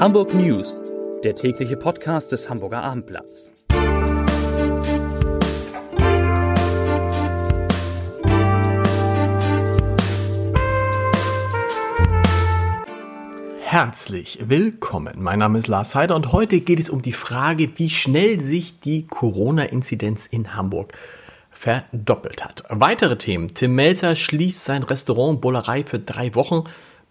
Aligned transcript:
Hamburg 0.00 0.34
News, 0.34 0.82
der 1.22 1.36
tägliche 1.36 1.76
Podcast 1.76 2.32
des 2.32 2.50
Hamburger 2.50 2.82
Abendblatts. 2.82 3.52
Herzlich 13.60 14.40
willkommen. 14.48 15.22
Mein 15.22 15.38
Name 15.38 15.58
ist 15.58 15.68
Lars 15.68 15.94
Heider 15.94 16.16
und 16.16 16.32
heute 16.32 16.58
geht 16.58 16.80
es 16.80 16.90
um 16.90 17.00
die 17.00 17.12
Frage, 17.12 17.70
wie 17.76 17.88
schnell 17.88 18.40
sich 18.40 18.80
die 18.80 19.06
Corona-Inzidenz 19.06 20.26
in 20.26 20.56
Hamburg 20.56 20.92
verdoppelt 21.52 22.44
hat. 22.44 22.64
Weitere 22.68 23.16
Themen. 23.16 23.54
Tim 23.54 23.76
Melzer 23.76 24.16
schließt 24.16 24.64
sein 24.64 24.82
Restaurant 24.82 25.40
Bullerei 25.40 25.84
für 25.84 26.00
drei 26.00 26.34
Wochen. 26.34 26.64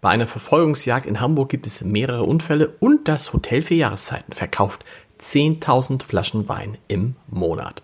Bei 0.04 0.10
einer 0.10 0.26
Verfolgungsjagd 0.26 1.06
in 1.06 1.18
Hamburg 1.22 1.48
gibt 1.48 1.66
es 1.66 1.82
mehrere 1.82 2.24
Unfälle 2.24 2.74
und 2.78 3.08
das 3.08 3.32
Hotel 3.32 3.62
für 3.62 3.72
Jahreszeiten 3.72 4.34
verkauft 4.34 4.84
10.000 5.18 6.04
Flaschen 6.04 6.46
Wein 6.46 6.76
im 6.88 7.16
Monat. 7.26 7.82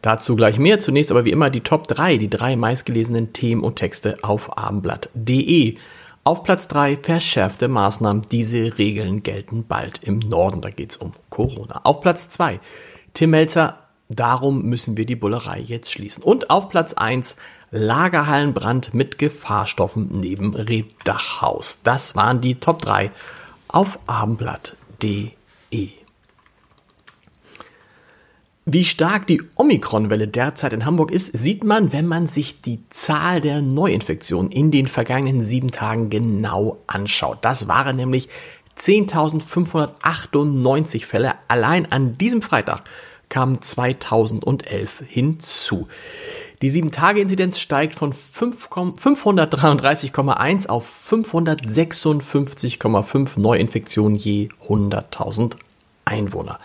Dazu 0.00 0.36
gleich 0.36 0.60
mehr. 0.60 0.78
Zunächst 0.78 1.10
aber 1.10 1.24
wie 1.24 1.32
immer 1.32 1.50
die 1.50 1.62
Top 1.62 1.88
3, 1.88 2.18
die 2.18 2.30
drei 2.30 2.54
meistgelesenen 2.54 3.32
Themen 3.32 3.64
und 3.64 3.74
Texte 3.74 4.16
auf 4.22 4.56
abendblatt.de. 4.56 5.76
Auf 6.22 6.44
Platz 6.44 6.68
3 6.68 6.98
verschärfte 6.98 7.66
Maßnahmen. 7.66 8.22
Diese 8.30 8.78
Regeln 8.78 9.24
gelten 9.24 9.64
bald 9.66 10.04
im 10.04 10.20
Norden. 10.20 10.60
Da 10.60 10.70
geht 10.70 10.92
es 10.92 10.96
um 10.98 11.14
Corona. 11.30 11.80
Auf 11.82 12.00
Platz 12.00 12.28
2 12.28 12.60
Tim 13.12 13.30
Melzer. 13.30 13.80
Darum 14.08 14.62
müssen 14.66 14.96
wir 14.96 15.04
die 15.04 15.16
Bullerei 15.16 15.58
jetzt 15.58 15.90
schließen. 15.90 16.22
Und 16.22 16.48
auf 16.48 16.68
Platz 16.68 16.92
1 16.94 17.34
Lagerhallenbrand 17.76 18.94
mit 18.94 19.18
Gefahrstoffen 19.18 20.08
neben 20.12 20.54
Rebdachhaus. 20.54 21.80
Das 21.84 22.16
waren 22.16 22.40
die 22.40 22.56
Top 22.56 22.82
3 22.82 23.12
auf 23.68 23.98
abendblatt.de. 24.06 25.32
Wie 28.68 28.84
stark 28.84 29.28
die 29.28 29.40
Omikron-Welle 29.54 30.26
derzeit 30.26 30.72
in 30.72 30.84
Hamburg 30.84 31.12
ist, 31.12 31.38
sieht 31.38 31.62
man, 31.62 31.92
wenn 31.92 32.06
man 32.06 32.26
sich 32.26 32.62
die 32.62 32.80
Zahl 32.90 33.40
der 33.40 33.62
Neuinfektionen 33.62 34.50
in 34.50 34.72
den 34.72 34.88
vergangenen 34.88 35.44
sieben 35.44 35.70
Tagen 35.70 36.10
genau 36.10 36.76
anschaut. 36.88 37.38
Das 37.42 37.68
waren 37.68 37.94
nämlich 37.94 38.28
10.598 38.76 41.06
Fälle 41.06 41.34
allein 41.46 41.92
an 41.92 42.18
diesem 42.18 42.42
Freitag 42.42 42.82
kamen 43.28 43.60
2011 43.60 45.02
hinzu. 45.06 45.88
Die 46.62 46.70
7-Tage-Inzidenz 46.70 47.58
steigt 47.58 47.94
von 47.94 48.12
533,1 48.12 50.68
auf 50.68 50.88
556,5 51.10 53.38
Neuinfektionen 53.38 54.16
je 54.16 54.48
100.000 54.68 55.56
Einwohner. 56.04 56.58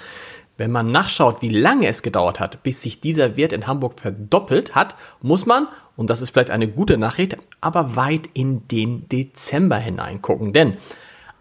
Wenn 0.57 0.71
man 0.71 0.91
nachschaut, 0.91 1.41
wie 1.41 1.49
lange 1.49 1.87
es 1.87 2.03
gedauert 2.03 2.39
hat, 2.39 2.61
bis 2.61 2.83
sich 2.83 3.01
dieser 3.01 3.35
Wert 3.35 3.51
in 3.51 3.65
Hamburg 3.67 3.99
verdoppelt 3.99 4.75
hat, 4.75 4.95
muss 5.21 5.47
man, 5.47 5.67
und 5.95 6.09
das 6.09 6.21
ist 6.21 6.31
vielleicht 6.31 6.49
eine 6.51 6.67
gute 6.67 6.97
Nachricht, 6.97 7.37
aber 7.61 7.95
weit 7.95 8.29
in 8.33 8.67
den 8.67 9.07
Dezember 9.09 9.77
hineingucken. 9.77 10.51
Denn 10.53 10.77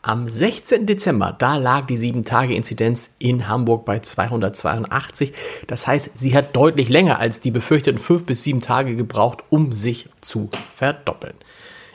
am 0.02 0.28
16. 0.28 0.86
Dezember, 0.86 1.34
da 1.38 1.56
lag 1.56 1.86
die 1.86 1.98
7-Tage-Inzidenz 1.98 3.10
in 3.18 3.48
Hamburg 3.48 3.84
bei 3.84 3.98
282. 3.98 5.32
Das 5.66 5.86
heißt, 5.86 6.10
sie 6.14 6.34
hat 6.34 6.56
deutlich 6.56 6.88
länger 6.88 7.18
als 7.18 7.40
die 7.40 7.50
befürchteten 7.50 7.98
5 7.98 8.24
bis 8.24 8.44
7 8.44 8.60
Tage 8.60 8.96
gebraucht, 8.96 9.44
um 9.50 9.72
sich 9.72 10.06
zu 10.20 10.48
verdoppeln. 10.74 11.34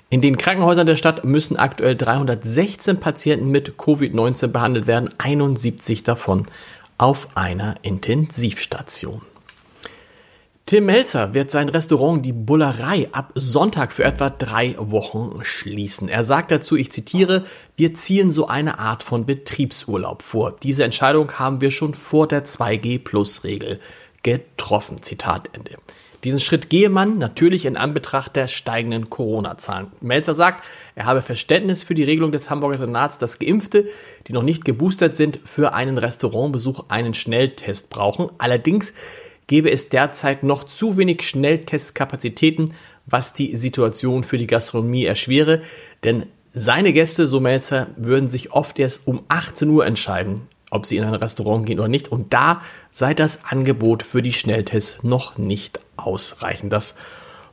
In 0.09 0.21
den 0.21 0.37
Krankenhäusern 0.37 0.85
der 0.85 0.95
Stadt 0.95 1.25
müssen 1.25 1.57
aktuell 1.57 1.95
316 1.95 2.99
Patienten 2.99 3.49
mit 3.49 3.71
Covid-19 3.71 4.47
behandelt 4.47 4.85
werden, 4.85 5.09
71 5.17 6.03
davon 6.03 6.45
auf 6.97 7.27
einer 7.35 7.75
Intensivstation. 7.81 9.21
Tim 10.67 10.87
Melzer 10.87 11.35
wird 11.35 11.51
sein 11.51 11.69
Restaurant 11.69 12.25
Die 12.25 12.33
Bullerei 12.33 13.07
ab 13.11 13.31
Sonntag 13.35 13.91
für 13.91 14.03
etwa 14.03 14.31
drei 14.31 14.73
Wochen 14.79 15.41
schließen. 15.43 16.09
Er 16.09 16.23
sagt 16.23 16.49
dazu, 16.49 16.75
ich 16.75 16.91
zitiere, 16.91 17.45
wir 17.77 17.93
ziehen 17.93 18.31
so 18.31 18.47
eine 18.47 18.79
Art 18.79 19.03
von 19.03 19.27
Betriebsurlaub 19.27 20.23
vor. 20.23 20.55
Diese 20.63 20.83
Entscheidung 20.83 21.31
haben 21.33 21.61
wir 21.61 21.69
schon 21.69 21.93
vor 21.93 22.27
der 22.27 22.45
2G-Plus-Regel 22.45 23.79
getroffen. 24.23 25.03
Zitat 25.03 25.51
Ende. 25.53 25.77
Diesen 26.23 26.39
Schritt 26.39 26.71
gehe 26.71 26.89
man 26.89 27.19
natürlich 27.19 27.65
in 27.65 27.77
Anbetracht 27.77 28.35
der 28.35 28.47
steigenden 28.47 29.11
Corona-Zahlen. 29.11 29.91
Melzer 30.01 30.33
sagt, 30.33 30.67
er 30.95 31.05
habe 31.05 31.21
Verständnis 31.21 31.83
für 31.83 31.93
die 31.93 32.03
Regelung 32.03 32.31
des 32.31 32.49
Hamburger 32.49 32.79
Senats, 32.79 33.19
dass 33.19 33.37
Geimpfte, 33.37 33.85
die 34.27 34.33
noch 34.33 34.41
nicht 34.41 34.65
geboostert 34.65 35.15
sind, 35.15 35.37
für 35.43 35.75
einen 35.75 35.99
Restaurantbesuch 35.99 36.85
einen 36.89 37.13
Schnelltest 37.13 37.91
brauchen. 37.91 38.31
Allerdings 38.39 38.93
gäbe 39.47 39.71
es 39.71 39.89
derzeit 39.89 40.43
noch 40.43 40.63
zu 40.63 40.97
wenig 40.97 41.21
Schnelltestkapazitäten, 41.21 42.73
was 43.05 43.33
die 43.33 43.55
Situation 43.55 44.23
für 44.23 44.37
die 44.37 44.47
Gastronomie 44.47 45.05
erschwere, 45.05 45.61
denn 46.03 46.25
seine 46.57 46.93
Gäste, 46.93 47.27
so 47.27 47.41
Melzer, 47.41 47.87
würden 47.97 48.29
sich 48.29 48.53
oft 48.53 48.79
erst 48.79 49.07
um 49.07 49.21
18 49.27 49.69
Uhr 49.69 49.85
entscheiden, 49.85 50.41
ob 50.71 50.85
sie 50.85 50.95
in 50.95 51.03
ein 51.03 51.13
Restaurant 51.13 51.65
gehen 51.65 51.79
oder 51.79 51.89
nicht. 51.89 52.07
Und 52.07 52.33
da 52.33 52.61
sei 52.91 53.13
das 53.13 53.45
Angebot 53.51 54.03
für 54.03 54.21
die 54.21 54.31
Schnelltests 54.31 55.03
noch 55.03 55.37
nicht 55.37 55.81
ausreichend. 55.97 56.71
Das 56.71 56.95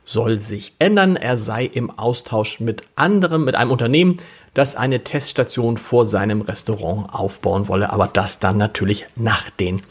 soll 0.05 0.39
sich 0.39 0.73
ändern. 0.79 1.17
Er 1.17 1.37
sei 1.37 1.65
im 1.65 1.91
Austausch 1.91 2.61
mit 2.61 2.83
anderem, 2.95 3.43
mit 3.43 3.55
einem 3.55 3.71
Unternehmen, 3.71 4.17
das 4.53 4.75
eine 4.75 5.03
Teststation 5.03 5.77
vor 5.77 6.05
seinem 6.05 6.41
Restaurant 6.41 7.13
aufbauen 7.13 7.67
wolle, 7.67 7.91
aber 7.91 8.07
das 8.07 8.39
dann 8.39 8.57
natürlich 8.57 9.05
nach 9.15 9.49
den 9.49 9.81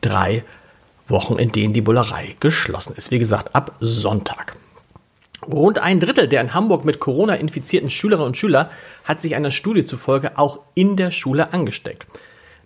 drei 0.00 0.44
Wochen, 1.06 1.38
in 1.38 1.52
denen 1.52 1.72
die 1.72 1.80
Bullerei 1.80 2.36
geschlossen 2.40 2.94
ist. 2.96 3.10
Wie 3.10 3.18
gesagt, 3.18 3.54
ab 3.54 3.76
Sonntag. 3.80 4.56
Rund 5.46 5.78
ein 5.78 6.00
Drittel 6.00 6.28
der 6.28 6.40
in 6.40 6.54
Hamburg 6.54 6.84
mit 6.84 7.00
Corona 7.00 7.34
infizierten 7.34 7.90
Schülerinnen 7.90 8.28
und 8.28 8.36
Schüler 8.36 8.70
hat 9.04 9.20
sich 9.20 9.34
einer 9.34 9.50
Studie 9.50 9.84
zufolge 9.84 10.38
auch 10.38 10.60
in 10.74 10.96
der 10.96 11.10
Schule 11.10 11.52
angesteckt. 11.52 12.06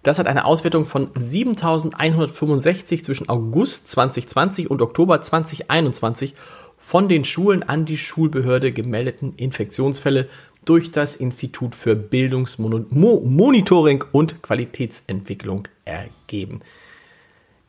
Das 0.05 0.21
hat 0.21 0.29
eine 0.29 0.45
Auswertung 0.45 0.85
von 0.85 1.11
7165 1.19 3.05
zwischen 3.05 3.29
August 3.29 3.89
2020 3.89 4.71
und 4.71 4.81
Oktober 4.81 5.21
2021 5.21 6.37
von 6.79 7.09
den 7.09 7.25
Schulen 7.25 7.65
an 7.65 7.85
die 7.85 7.99
Schulbehörde 7.99 8.71
gemeldeten 8.73 9.35
Infektionsfälle 9.37 10.29
durch 10.65 10.93
das 10.93 11.17
Institut 11.17 11.75
für 11.75 11.97
Bildungsmonitoring 11.97 14.05
und 14.13 14.41
Qualitätsentwicklung 14.43 15.67
ergeben. 15.85 16.61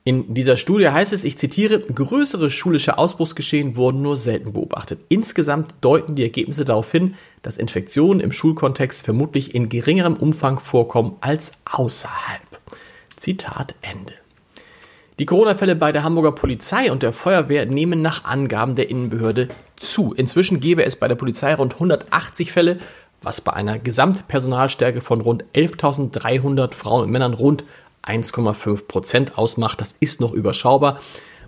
In 0.10 0.34
dieser 0.34 0.58
Studie 0.58 0.90
heißt 0.90 1.14
es, 1.14 1.24
ich 1.24 1.38
zitiere, 1.38 1.82
größere 1.82 2.50
schulische 2.50 2.98
Ausbruchsgeschehen 2.98 3.76
wurden 3.76 4.02
nur 4.02 4.18
selten 4.18 4.54
beobachtet. 4.54 5.02
Insgesamt 5.08 5.76
deuten 5.82 6.16
die 6.16 6.24
Ergebnisse 6.24 6.66
darauf 6.66 6.92
hin, 6.92 7.14
dass 7.44 7.58
Infektionen 7.58 8.20
im 8.20 8.32
Schulkontext 8.32 9.06
vermutlich 9.06 9.54
in 9.54 9.70
geringerem 9.70 10.16
Umfang 10.16 10.60
vorkommen 10.60 11.18
als 11.22 11.52
außerhalb. 11.72 12.42
Zitat 13.18 13.76
Ende. 13.84 14.14
Die 15.20 15.28
Corona-Fälle 15.28 15.76
bei 15.76 15.92
der 15.92 16.04
Hamburger 16.04 16.32
Polizei 16.32 16.92
und 16.92 17.04
der 17.04 17.14
Feuerwehr 17.14 17.68
nehmen 17.68 18.02
nach 18.02 18.26
Angaben 18.26 18.74
der 18.74 18.90
Innenbehörde 18.90 19.50
zu. 19.76 20.14
Inzwischen 20.14 20.60
gäbe 20.60 20.84
es 20.86 20.96
bei 20.96 21.08
der 21.08 21.14
Polizei 21.14 21.54
rund 21.54 21.76
180 21.76 22.52
Fälle, 22.52 22.80
was 23.22 23.42
bei 23.42 23.54
einer 23.54 23.78
Gesamtpersonalstärke 23.78 25.02
von 25.02 25.22
rund 25.22 25.46
11.300 25.54 26.74
Frauen 26.74 27.04
und 27.04 27.12
Männern 27.12 27.36
rund 27.36 27.64
1,5 28.04 28.88
Prozent 28.88 29.38
ausmacht. 29.38 29.82
Das 29.82 29.96
ist 30.00 30.22
noch 30.22 30.34
überschaubar. 30.34 31.00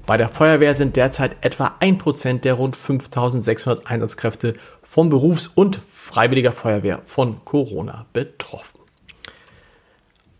Bei 0.05 0.17
der 0.17 0.29
Feuerwehr 0.29 0.75
sind 0.75 0.95
derzeit 0.95 1.37
etwa 1.41 1.75
1 1.79 1.97
Prozent 1.99 2.45
der 2.45 2.55
rund 2.55 2.75
5600 2.75 3.87
Einsatzkräfte 3.87 4.55
von 4.81 5.09
Berufs- 5.09 5.51
und 5.53 5.79
Freiwilliger 5.87 6.51
Feuerwehr 6.51 6.99
von 7.03 7.45
Corona 7.45 8.05
betroffen. 8.11 8.81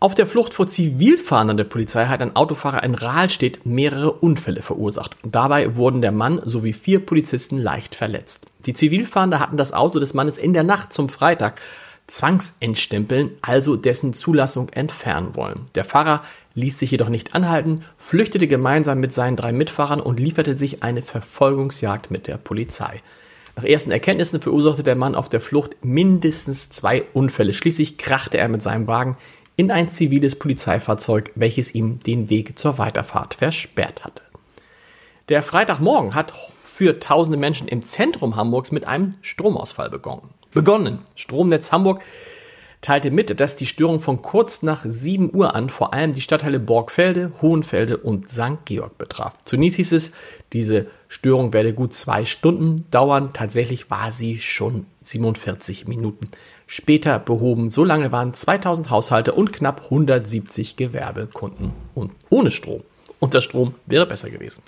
Auf 0.02 0.16
der 0.16 0.26
Flucht 0.26 0.52
vor 0.52 0.66
Zivilfahrern 0.66 1.56
der 1.56 1.62
Polizei 1.62 2.06
hat 2.06 2.22
ein 2.22 2.34
Autofahrer 2.34 2.82
in 2.82 2.96
Rahlstedt 2.96 3.64
mehrere 3.64 4.10
Unfälle 4.10 4.60
verursacht. 4.60 5.16
Dabei 5.22 5.76
wurden 5.76 6.02
der 6.02 6.10
Mann 6.10 6.40
sowie 6.44 6.72
vier 6.72 7.06
Polizisten 7.06 7.56
leicht 7.56 7.94
verletzt. 7.94 8.46
Die 8.66 8.74
Zivilfahrende 8.74 9.38
hatten 9.38 9.56
das 9.56 9.72
Auto 9.72 10.00
des 10.00 10.12
Mannes 10.12 10.38
in 10.38 10.54
der 10.54 10.64
Nacht 10.64 10.92
zum 10.92 11.08
Freitag 11.08 11.60
zwangsentstempeln, 12.06 13.32
also 13.42 13.76
dessen 13.76 14.12
Zulassung 14.12 14.68
entfernen 14.70 15.34
wollen. 15.34 15.66
Der 15.74 15.84
Fahrer 15.84 16.22
ließ 16.54 16.78
sich 16.78 16.90
jedoch 16.90 17.08
nicht 17.08 17.34
anhalten, 17.34 17.82
flüchtete 17.96 18.46
gemeinsam 18.46 19.00
mit 19.00 19.12
seinen 19.12 19.36
drei 19.36 19.52
Mitfahrern 19.52 20.00
und 20.00 20.20
lieferte 20.20 20.56
sich 20.56 20.82
eine 20.82 21.02
Verfolgungsjagd 21.02 22.10
mit 22.10 22.26
der 22.26 22.36
Polizei. 22.36 23.00
Nach 23.56 23.64
ersten 23.64 23.90
Erkenntnissen 23.90 24.40
verursachte 24.40 24.82
der 24.82 24.96
Mann 24.96 25.14
auf 25.14 25.28
der 25.28 25.40
Flucht 25.40 25.84
mindestens 25.84 26.70
zwei 26.70 27.04
Unfälle. 27.12 27.52
Schließlich 27.52 27.98
krachte 27.98 28.38
er 28.38 28.48
mit 28.48 28.62
seinem 28.62 28.86
Wagen 28.86 29.16
in 29.56 29.70
ein 29.70 29.88
ziviles 29.88 30.36
Polizeifahrzeug, 30.38 31.32
welches 31.34 31.74
ihm 31.74 32.00
den 32.00 32.30
Weg 32.30 32.58
zur 32.58 32.78
Weiterfahrt 32.78 33.34
versperrt 33.34 34.04
hatte. 34.04 34.22
Der 35.28 35.42
Freitagmorgen 35.42 36.14
hat 36.14 36.32
für 36.66 36.98
tausende 36.98 37.38
Menschen 37.38 37.68
im 37.68 37.82
Zentrum 37.82 38.36
Hamburgs 38.36 38.72
mit 38.72 38.86
einem 38.86 39.14
Stromausfall 39.20 39.90
begonnen 39.90 40.30
begonnen. 40.52 41.00
Stromnetz 41.14 41.72
Hamburg 41.72 42.02
teilte 42.82 43.10
mit, 43.10 43.40
dass 43.40 43.56
die 43.56 43.66
Störung 43.66 44.00
von 44.00 44.22
kurz 44.22 44.62
nach 44.62 44.84
7 44.84 45.34
Uhr 45.34 45.54
an 45.54 45.70
vor 45.70 45.94
allem 45.94 46.12
die 46.12 46.20
Stadtteile 46.20 46.60
Borgfelde, 46.60 47.32
Hohenfelde 47.40 47.96
und 47.96 48.28
St. 48.28 48.64
Georg 48.64 48.98
betraf. 48.98 49.34
Zunächst 49.44 49.76
hieß 49.76 49.92
es, 49.92 50.12
diese 50.52 50.86
Störung 51.08 51.52
werde 51.52 51.72
gut 51.72 51.94
zwei 51.94 52.24
Stunden 52.24 52.84
dauern. 52.90 53.30
Tatsächlich 53.32 53.90
war 53.90 54.10
sie 54.10 54.40
schon 54.40 54.86
47 55.02 55.86
Minuten 55.86 56.28
später 56.66 57.18
behoben. 57.18 57.70
So 57.70 57.84
lange 57.84 58.10
waren 58.12 58.34
2000 58.34 58.90
Haushalte 58.90 59.32
und 59.32 59.52
knapp 59.52 59.84
170 59.84 60.76
Gewerbekunden 60.76 61.72
und 61.94 62.12
ohne 62.30 62.50
Strom. 62.50 62.82
Und 63.20 63.34
der 63.34 63.40
Strom 63.40 63.74
wäre 63.86 64.06
besser 64.06 64.30
gewesen. 64.30 64.62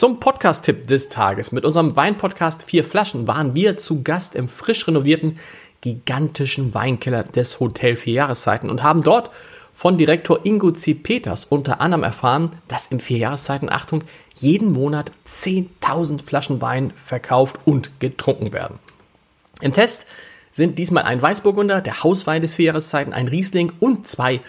Zum 0.00 0.18
Podcast-Tipp 0.18 0.86
des 0.86 1.10
Tages. 1.10 1.52
Mit 1.52 1.66
unserem 1.66 1.94
Wein-Podcast 1.94 2.62
Vier 2.62 2.84
Flaschen 2.84 3.26
waren 3.26 3.54
wir 3.54 3.76
zu 3.76 4.02
Gast 4.02 4.34
im 4.34 4.48
frisch 4.48 4.88
renovierten 4.88 5.38
gigantischen 5.82 6.72
Weinkeller 6.72 7.22
des 7.22 7.60
Hotel 7.60 7.96
Vier 7.96 8.14
Jahreszeiten 8.14 8.70
und 8.70 8.82
haben 8.82 9.02
dort 9.02 9.30
von 9.74 9.98
Direktor 9.98 10.46
Ingo 10.46 10.70
C. 10.70 10.94
Peters 10.94 11.44
unter 11.44 11.82
anderem 11.82 12.02
erfahren, 12.02 12.48
dass 12.66 12.86
im 12.86 12.98
Vier 12.98 13.18
Jahreszeiten, 13.18 13.68
Achtung, 13.68 14.02
jeden 14.36 14.72
Monat 14.72 15.12
10.000 15.28 16.22
Flaschen 16.22 16.62
Wein 16.62 16.94
verkauft 17.04 17.58
und 17.66 18.00
getrunken 18.00 18.54
werden. 18.54 18.78
Im 19.60 19.74
Test 19.74 20.06
sind 20.50 20.78
diesmal 20.78 21.04
ein 21.04 21.20
Weißburgunder, 21.20 21.82
der 21.82 22.02
Hauswein 22.02 22.40
des 22.40 22.54
Vier 22.54 22.68
Jahreszeiten, 22.68 23.12
ein 23.12 23.28
Riesling 23.28 23.70
und 23.80 24.08
zwei 24.08 24.40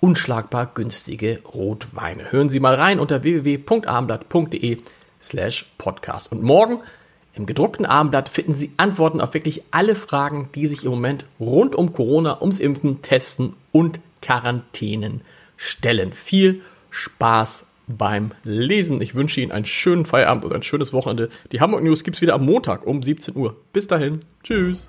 unschlagbar 0.00 0.70
günstige 0.74 1.40
Rotweine. 1.44 2.30
Hören 2.30 2.50
Sie 2.50 2.60
mal 2.60 2.74
rein 2.74 3.00
unter 3.00 3.22
www.abendblatt.de 3.22 4.82
slash 5.20 5.66
podcast. 5.78 6.32
Und 6.32 6.42
morgen 6.42 6.80
im 7.34 7.46
gedruckten 7.46 7.86
Abendblatt 7.86 8.28
finden 8.28 8.54
Sie 8.54 8.72
Antworten 8.76 9.20
auf 9.20 9.34
wirklich 9.34 9.62
alle 9.70 9.94
Fragen, 9.94 10.48
die 10.54 10.66
sich 10.66 10.84
im 10.84 10.90
Moment 10.90 11.24
rund 11.38 11.74
um 11.74 11.92
Corona, 11.92 12.40
ums 12.40 12.58
Impfen, 12.58 13.02
Testen 13.02 13.54
und 13.70 14.00
Quarantänen 14.22 15.22
stellen. 15.56 16.12
Viel 16.12 16.62
Spaß 16.90 17.66
beim 17.86 18.32
Lesen. 18.44 19.00
Ich 19.00 19.14
wünsche 19.14 19.40
Ihnen 19.40 19.52
einen 19.52 19.64
schönen 19.64 20.04
Feierabend 20.04 20.44
und 20.44 20.52
ein 20.52 20.62
schönes 20.62 20.92
Wochenende. 20.92 21.30
Die 21.52 21.60
Hamburg 21.60 21.82
News 21.82 22.04
gibt 22.04 22.16
es 22.16 22.20
wieder 22.20 22.34
am 22.34 22.44
Montag 22.44 22.86
um 22.86 23.02
17 23.02 23.36
Uhr. 23.36 23.56
Bis 23.72 23.86
dahin. 23.86 24.20
Tschüss. 24.42 24.88